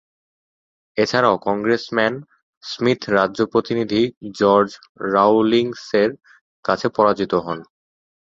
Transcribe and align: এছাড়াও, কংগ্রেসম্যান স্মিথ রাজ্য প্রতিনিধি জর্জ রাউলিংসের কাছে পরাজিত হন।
এছাড়াও, 0.97 1.35
কংগ্রেসম্যান 1.47 2.13
স্মিথ 2.63 3.01
রাজ্য 3.09 3.39
প্রতিনিধি 3.53 4.01
জর্জ 4.39 4.69
রাউলিংসের 5.13 6.09
কাছে 6.65 6.87
পরাজিত 6.95 7.33
হন। 7.45 7.59